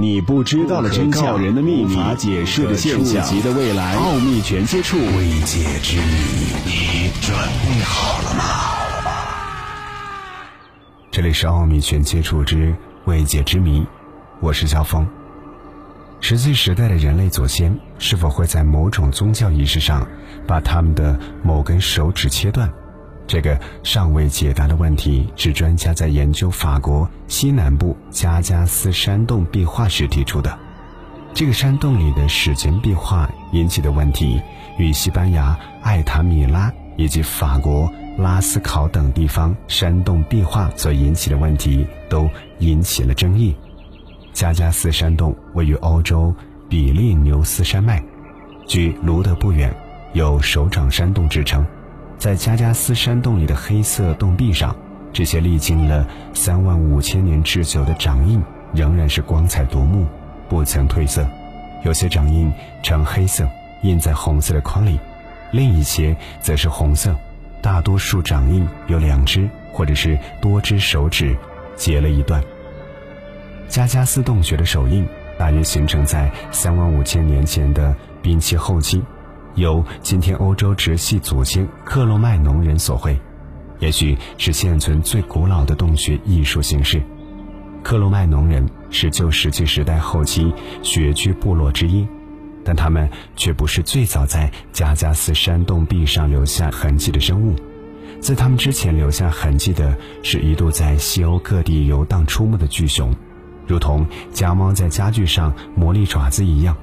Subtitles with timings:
[0.00, 6.12] 你不知道的真相，人的秘密，无法解释的现象，触及的未来，奥秘全接触，未解之谜，
[6.64, 8.44] 你准备好了吗？
[11.10, 12.72] 这里是奥秘全接触之
[13.06, 13.84] 未解之谜，
[14.38, 15.04] 我是肖峰。
[16.20, 20.06] 石器时代的人类祖先是否会在某种宗教仪式上
[20.46, 22.72] 把他们的某根手指切断？
[23.28, 30.58] 这个尚未解答的问题，是专家在研究法国西南部加加斯山洞壁画时提出的。
[31.34, 34.40] 这个山洞里的史前壁画引起的问题，
[34.78, 42.28] 与西班牙艾塔米拉以及法国拉斯考等地方山洞壁画所引起的问题都
[42.60, 43.54] 引起了争议。
[44.32, 46.34] 加加斯山洞位于欧洲
[46.66, 48.02] 比利牛斯山脉，
[48.66, 49.70] 距卢德不远，
[50.14, 51.64] 有“手掌山洞”之称。
[52.18, 54.74] 在加加斯山洞里的黑色洞壁上，
[55.12, 56.04] 这些历经了
[56.34, 58.42] 三万五千年之久的掌印
[58.74, 60.04] 仍然是光彩夺目，
[60.48, 61.24] 不曾褪色。
[61.84, 63.48] 有些掌印呈黑色，
[63.82, 64.98] 印在红色的框里；
[65.52, 67.14] 另一些则是红色。
[67.62, 71.36] 大多数掌印有两只或者是多只手指
[71.76, 72.42] 截了一段。
[73.68, 75.06] 加加斯洞穴的手印
[75.38, 79.02] 大约形成在三万五千年前的冰期后期。
[79.58, 83.18] 由今天欧洲直系祖先克罗麦农人所绘，
[83.80, 87.02] 也许是现存最古老的洞穴艺术形式。
[87.82, 92.06] 克罗麦农人是旧石器时代后期穴居部落之一，
[92.64, 97.54] 但他们却不是最早在加加斯山洞壁上留下痕迹的生物。
[98.20, 103.14] 在他们之前留下痕迹的是一度在西欧各地游荡出没的巨熊，
[103.66, 106.76] 如同家猫在家具上磨砺爪子一样，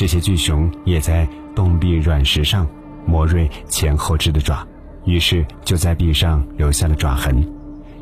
[0.00, 1.28] 这些巨熊也在。
[1.54, 2.66] 洞壁软石上
[3.04, 4.66] 磨锐前后肢的爪，
[5.04, 7.46] 于是就在壁上留下了爪痕。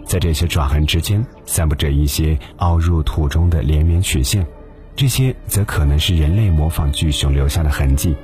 [0.04, 4.46] 在这些爪痕之间，散布着一些凹入土中的连绵曲线，
[4.94, 8.14] 这些则可能是人类模仿巨熊留下的痕迹。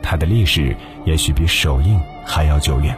[0.00, 2.96] 它的历史也许比手印还要久远。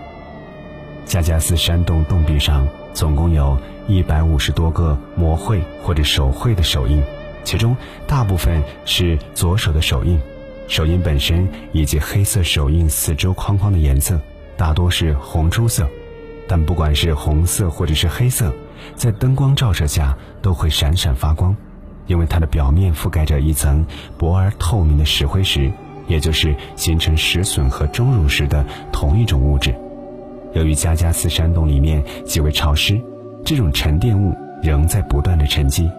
[1.04, 7.02] 加加斯山洞洞壁上总共有一百五十多个魔绘或者手绘的手印，
[7.44, 7.76] 其中
[8.06, 10.20] 大部分是左手的手印。
[10.68, 14.18] 手印本身以及黑色手印四周框框的颜色
[14.56, 15.86] 大多是红朱色，
[16.48, 18.54] 但不管是红色或者是黑色，
[18.94, 21.54] 在灯光照射下都会闪闪发光，
[22.06, 23.84] 因为它的表面覆盖着一层
[24.16, 25.70] 薄而透明的石灰石，
[26.06, 29.74] 也就是形成石笋和钟乳石的同一种物质。
[30.54, 32.98] 由于加加斯山洞里面极为潮湿，
[33.44, 35.90] 这种沉淀物仍在不断的沉积。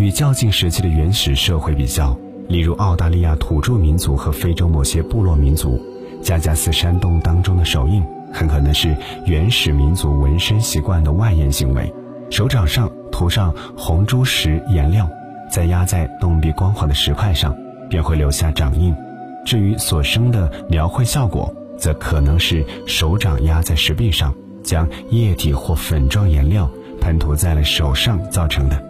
[0.00, 2.16] 与较近时期的原始社会比较。
[2.48, 5.78] 例如澳大利亚土著民族和非洲某些部落民族，
[6.22, 8.02] 加加斯山洞当中的手印
[8.32, 8.96] 很可能是
[9.26, 11.92] 原始民族纹身习惯的外延行为。
[12.30, 15.06] 手掌上涂上红珠石颜料，
[15.50, 17.54] 再压在洞壁光滑的石块上，
[17.90, 18.96] 便会留下掌印。
[19.44, 26.66] 至于所生的描绘效果，则可能是手掌压在石壁上，将液体或粉状颜料
[27.02, 28.89] 喷涂在了手上造成的。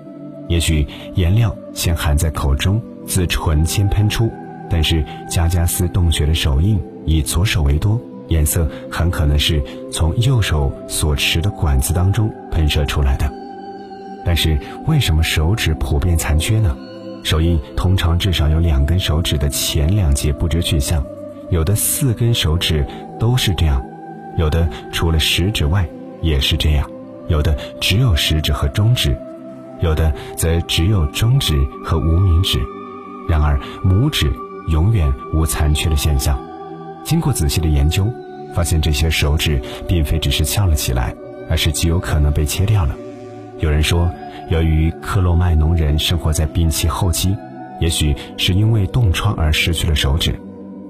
[0.51, 2.83] 也许颜料先含在口中。
[3.07, 4.31] 自唇间喷出，
[4.69, 9.61] 但是加加斯洞穴的手印以左手为多，颜色很可能是
[9.91, 13.29] 从右手所持的管子当中喷射出来的。
[14.25, 14.57] 但是
[14.87, 16.77] 为什么手指普遍残缺呢？
[17.25, 21.05] 手印通常至少有两根手指的前两节不知去向，
[21.49, 22.87] 有的四根手指
[23.19, 23.85] 都是这样，
[24.37, 25.89] 有的除了食指外
[26.23, 26.89] 也是这样，
[27.27, 29.19] 有的只有食指和中指，
[29.81, 31.55] 有的则只有中指
[31.85, 32.59] 和无名指。
[33.29, 34.33] 然而，拇指
[34.69, 36.39] 永远无残缺的现象。
[37.05, 38.07] 经过仔细的研究，
[38.55, 41.15] 发现这些手指并非只是翘了起来，
[41.49, 42.95] 而是极有可能被切掉了。
[43.59, 44.11] 有人说，
[44.49, 47.37] 由于克罗麦农人生活在冰期后期，
[47.81, 50.39] 也许是因为冻疮而失去了手指。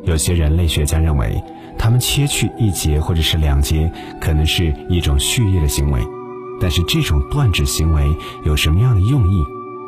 [0.05, 1.43] 有些人类学家认为，
[1.79, 3.91] 他们切去一节或者是两节，
[4.21, 6.01] 可能是一种蓄意的行为。
[6.61, 9.43] 但是，这种断指行为有什么样的用意，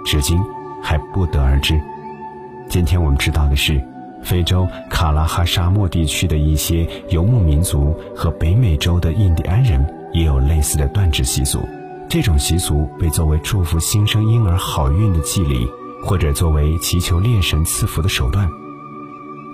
[0.04, 0.40] 至今
[0.82, 1.78] 还不得而知。
[2.68, 3.80] 今天我们知道的是，
[4.24, 11.60] 非洲卡拉哈沙漠地区的一些游牧民族和北美洲的印第安人也有类似的断指习俗。
[12.08, 15.66] 这种习俗被作为祝福新生婴儿好运的祭礼，
[16.04, 18.48] 或者作为祈求猎神赐福的手段。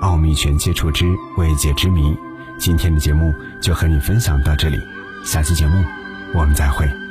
[0.01, 1.07] 奥秘全接触之
[1.37, 2.17] 未解之谜，
[2.61, 4.77] 今天的节目就和你分享到这里，
[5.25, 5.85] 下期节目
[6.35, 7.08] 我们再会。